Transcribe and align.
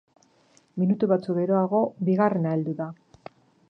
Minutu 0.85 1.11
batzuk 1.13 1.39
geroago 1.43 1.85
bigarrena 2.11 2.57
heldu 2.59 2.79
da. 2.85 2.93